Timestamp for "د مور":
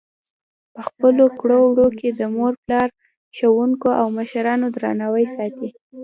2.19-2.53